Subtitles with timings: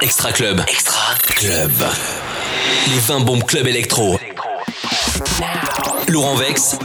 [0.00, 0.60] Extra Club.
[0.68, 1.70] Extra Club.
[2.88, 4.18] Les 20 bombes club électro.
[6.08, 6.76] Laurent Vex.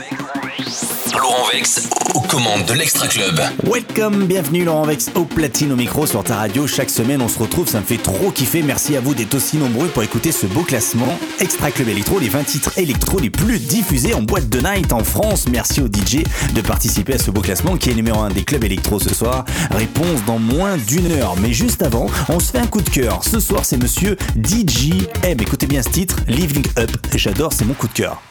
[1.20, 3.42] Laurent Vex aux commandes de l'Extra Club.
[3.64, 6.68] Welcome, bienvenue Laurent Vex au platine au micro sur ta radio.
[6.68, 8.62] Chaque semaine on se retrouve, ça me fait trop kiffer.
[8.62, 11.18] Merci à vous d'être aussi nombreux pour écouter ce beau classement.
[11.40, 15.04] Extra Club Electro, les 20 titres électro les plus diffusés en boîte de night en
[15.04, 15.48] France.
[15.50, 16.24] Merci aux DJ
[16.54, 19.44] de participer à ce beau classement qui est numéro 1 des clubs électro ce soir.
[19.72, 21.36] Réponse dans moins d'une heure.
[21.42, 23.24] Mais juste avant, on se fait un coup de cœur.
[23.24, 24.92] Ce soir c'est monsieur DJ
[25.24, 25.38] M.
[25.42, 26.92] Écoutez bien ce titre, Living Up.
[27.16, 28.22] J'adore, c'est mon coup de cœur.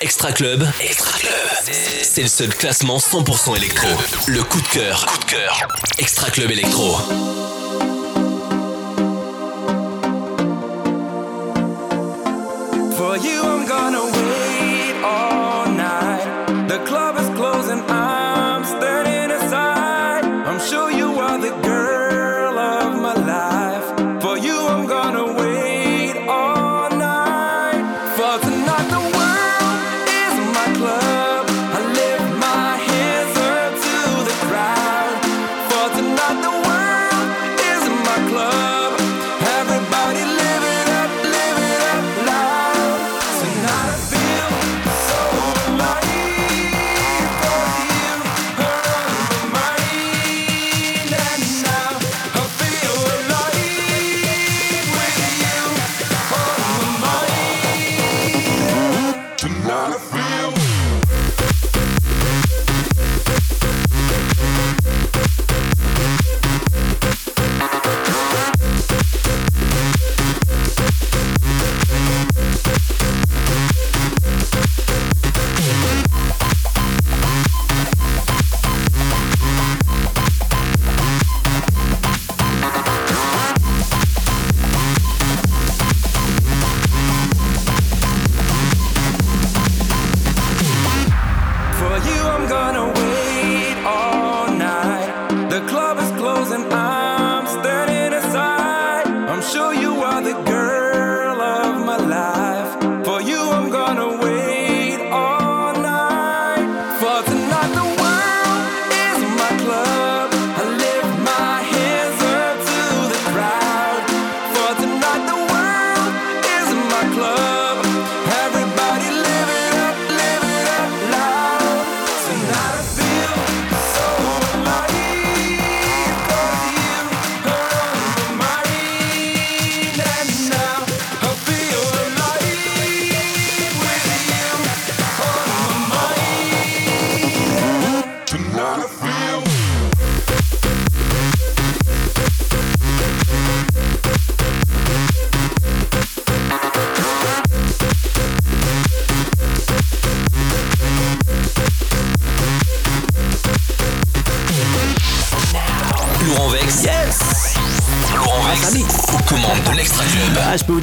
[0.00, 0.66] Extra Club.
[0.80, 1.32] Extra Club.
[2.02, 3.88] C'est le seul classement 100% électro.
[4.26, 5.06] Le coup de cœur.
[5.06, 5.68] Coup de cœur.
[5.98, 6.98] Extra Club électro.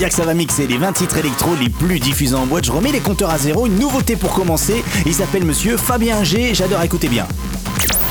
[0.02, 2.66] Dire que ça va mixer les 20 titres électro les plus diffusés en boîte.
[2.66, 3.68] Je remets les compteurs à zéro.
[3.68, 4.84] Une nouveauté pour commencer.
[5.06, 6.56] Il s'appelle monsieur Fabien G.
[6.56, 7.28] J'adore écouter bien.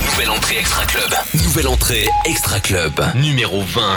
[0.07, 1.13] Nouvelle entrée Extra Club.
[1.43, 2.93] Nouvelle entrée Extra Club.
[3.17, 3.97] Numéro 20.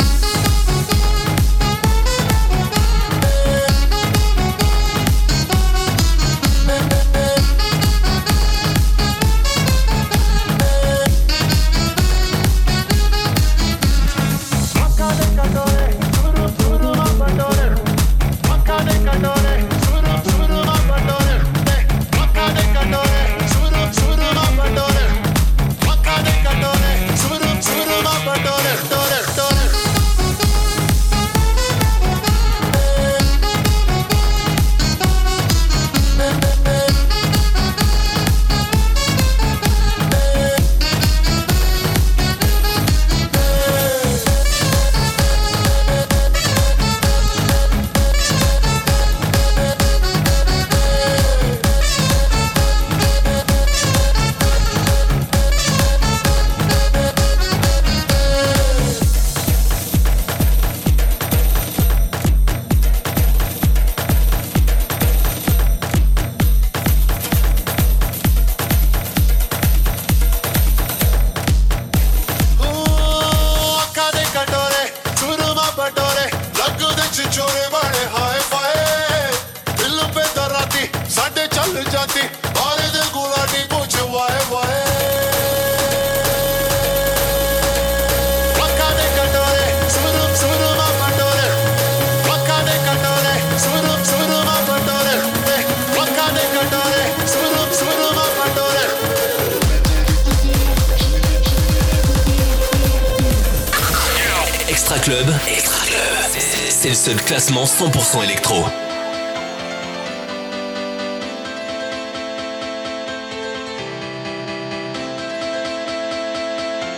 [106.81, 108.65] c'est le seul classement 100% électro.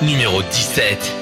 [0.01, 1.12] Numéro 17.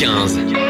[0.00, 0.69] 15.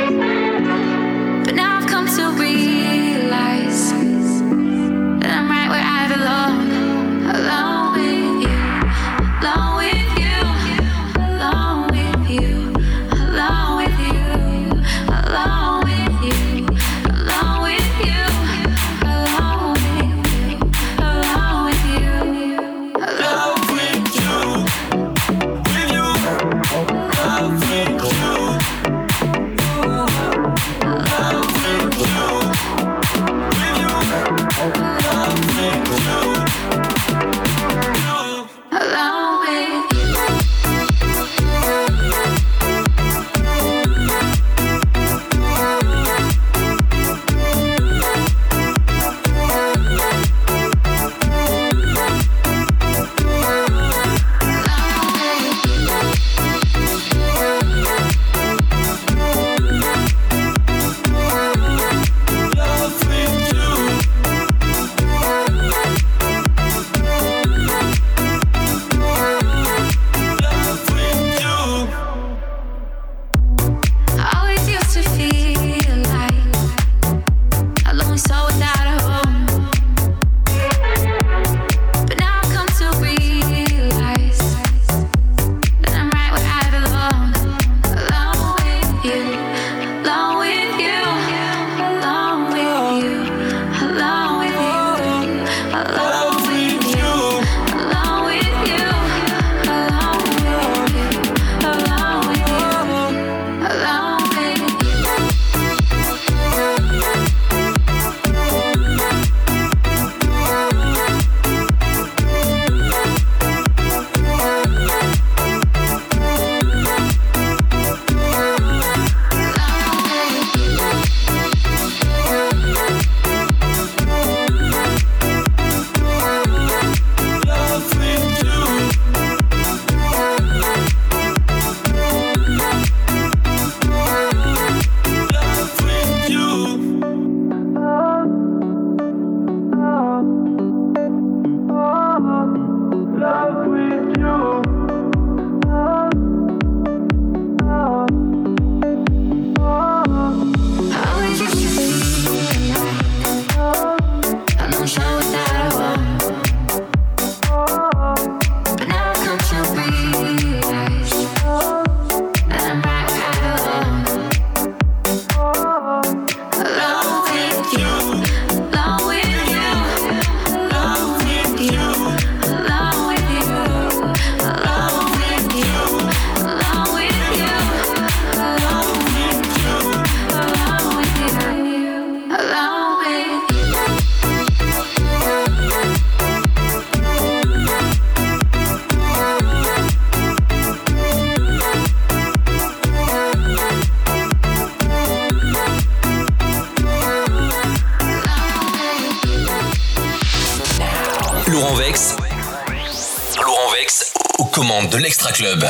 [205.21, 205.67] De l'Extra Club.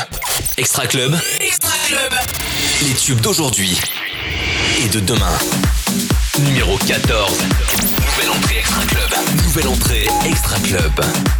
[0.56, 1.18] Extra Club.
[1.40, 2.12] Extra Club.
[2.82, 3.80] Les tubes d'aujourd'hui
[4.84, 5.38] et de demain.
[6.40, 7.38] Numéro 14.
[8.06, 9.10] Nouvelle entrée Extra Club.
[9.44, 11.39] Nouvelle entrée Extra Club.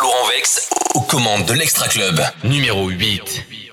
[0.00, 3.65] Laurent Vex aux commandes de l'Extra Club numéro 8.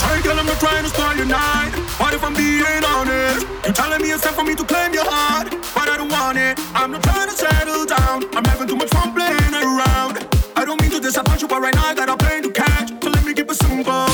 [0.00, 1.72] Hey, girl, I'm not trying to spoil your night.
[1.98, 3.46] What if I'm being honest?
[3.64, 6.38] You're telling me it's time for me to claim your heart, but I don't want
[6.38, 6.58] it.
[6.74, 8.24] I'm not trying to settle down.
[8.36, 10.26] I'm having too much fun playing around.
[10.54, 12.90] I don't mean to disappoint you, but right now I got a plane to catch.
[13.02, 14.05] So let me keep it simple.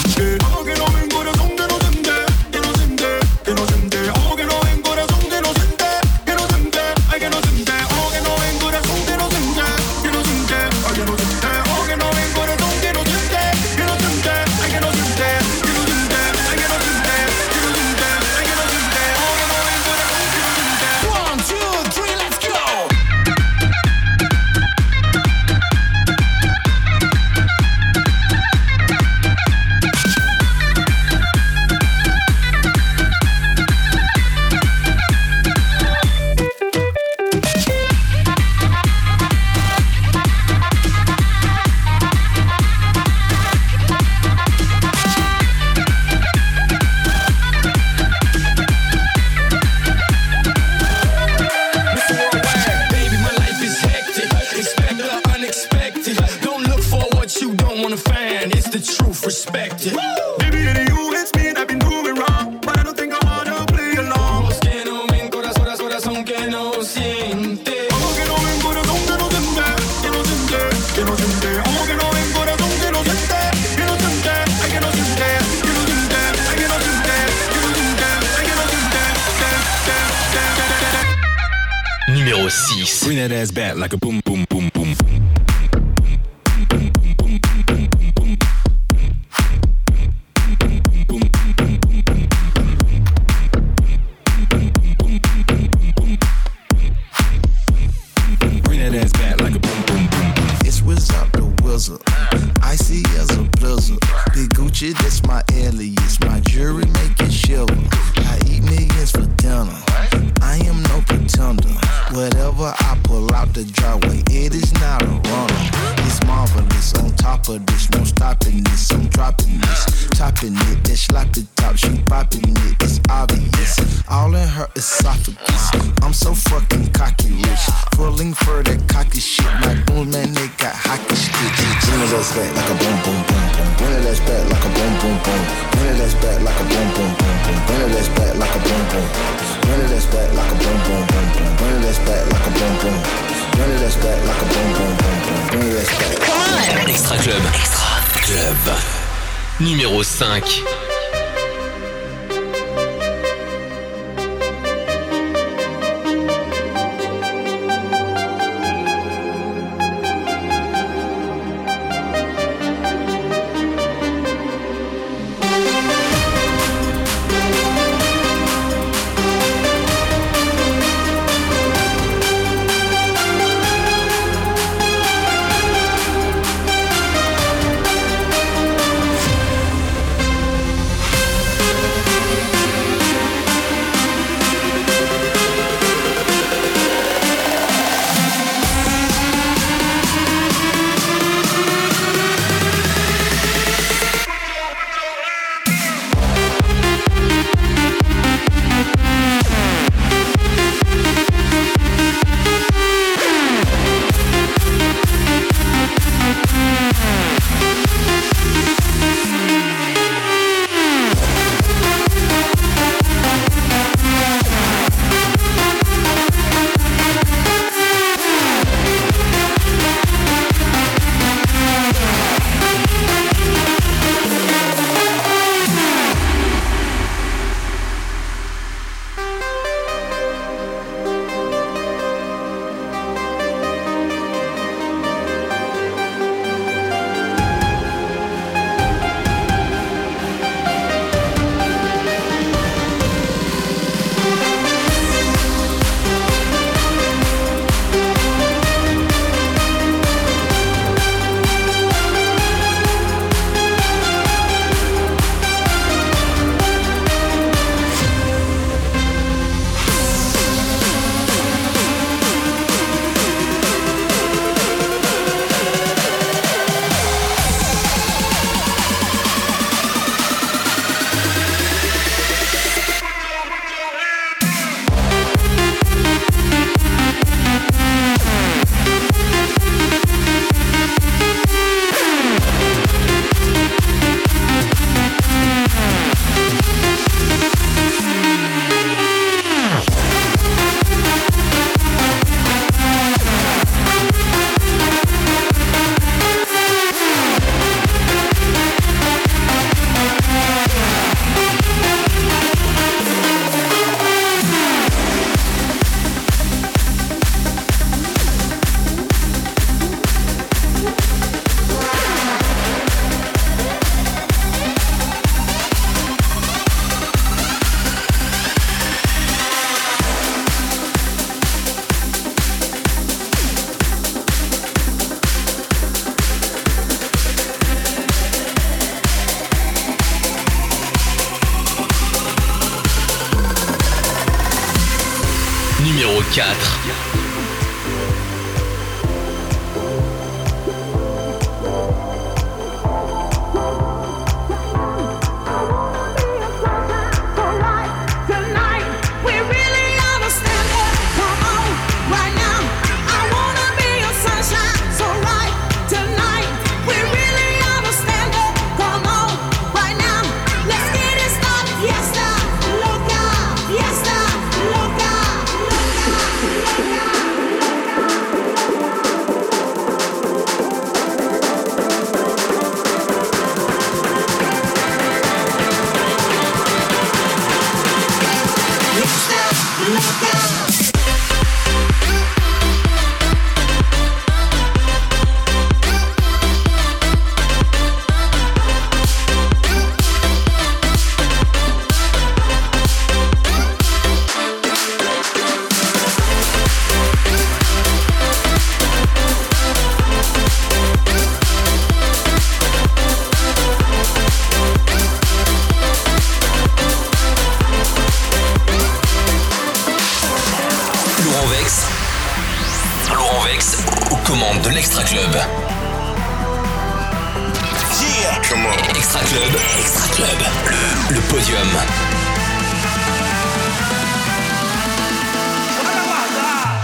[421.15, 421.69] Le, podium.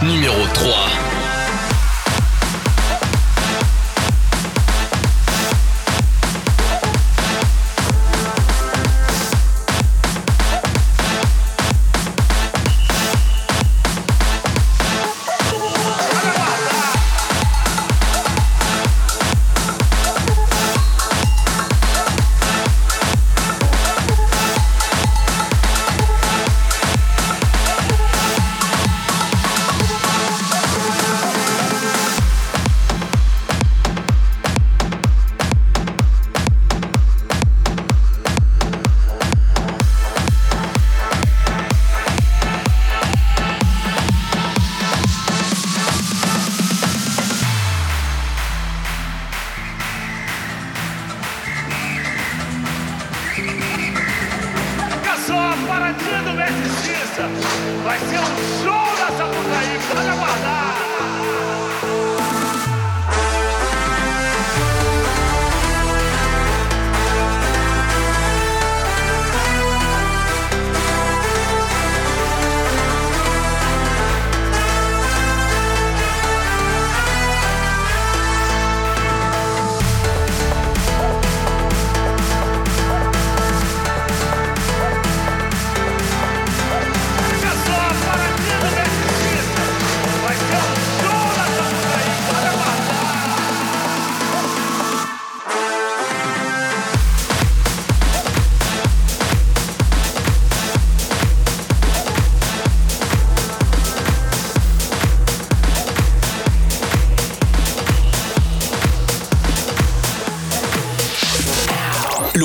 [0.03, 1.18] Numéro 3.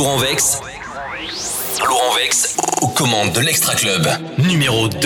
[0.03, 0.59] Laurent Vex.
[1.79, 4.05] Laurent Vex aux commandes de l'Extra Club.
[4.37, 4.99] Numéro 2.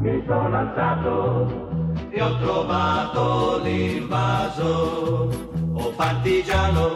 [0.00, 1.48] Mi sono alzato
[2.12, 5.30] e ho trovato l'invaso.
[5.74, 6.94] Oh partigiano,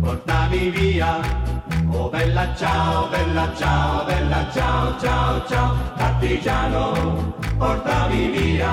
[0.00, 1.20] portami via.
[1.92, 5.76] Oh bella ciao, bella ciao, bella ciao, ciao, ciao.
[5.96, 8.72] Partigiano, portami via.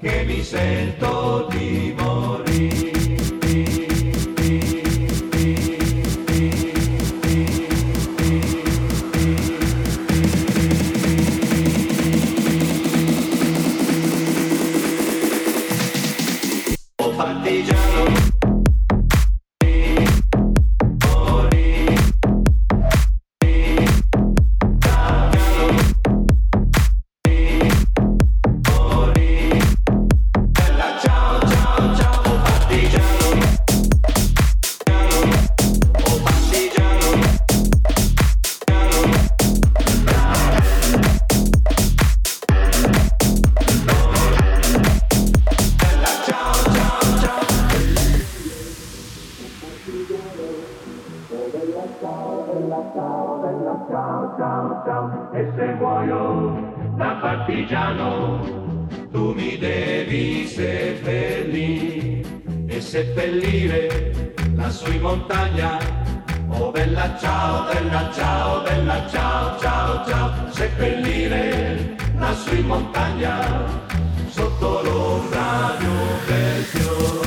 [0.00, 2.91] Che mi sento di morire.
[17.04, 17.81] Oh partigiano.
[74.28, 77.21] Sotto l'ombra di un bel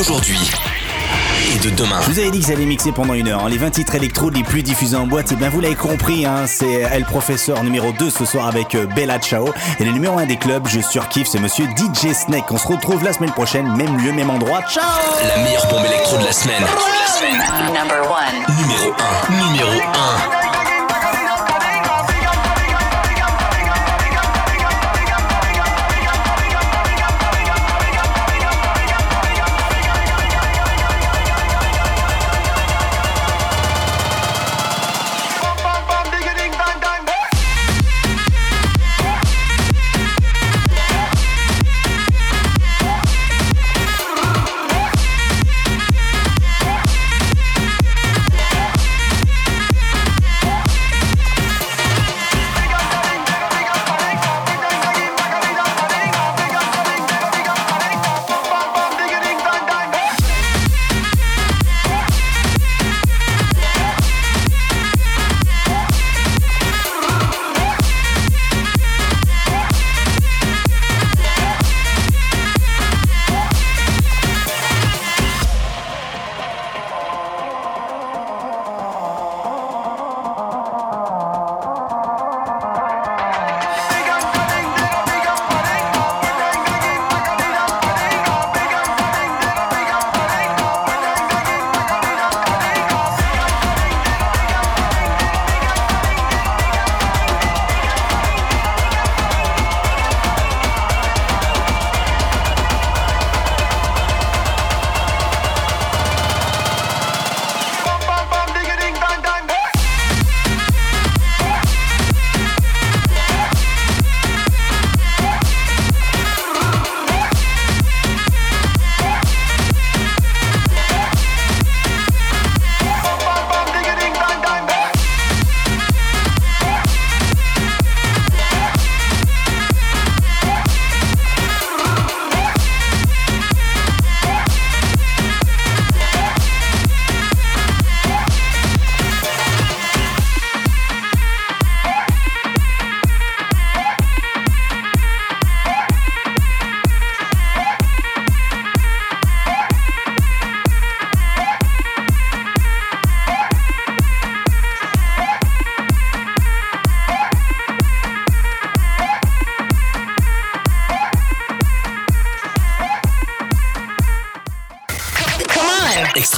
[0.00, 0.38] d'aujourd'hui
[1.54, 2.00] et de demain.
[2.06, 3.44] Je vous avais dit que ça allait mixer pendant une heure.
[3.44, 3.50] hein.
[3.50, 6.46] Les 20 titres électro les plus diffusés en boîte, et bien vous l'avez compris, hein,
[6.46, 9.52] c'est El Professeur numéro 2 ce soir avec euh, Bella Ciao.
[9.78, 12.50] Et le numéro 1 des clubs, je surkiffe, c'est monsieur DJ Snake.
[12.50, 14.62] On se retrouve la semaine prochaine, même lieu, même endroit.
[14.72, 14.82] Ciao
[15.36, 16.62] La meilleure bombe électro de la semaine.
[17.74, 18.56] Number one.
[18.58, 18.94] Numéro
[19.28, 19.52] 1.
[19.52, 19.82] Numéro
[20.36, 20.39] 1.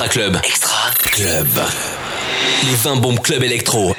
[0.04, 0.40] Extra Club.
[0.42, 1.46] Extra Club.
[2.64, 3.94] Les 20 bombes club électro.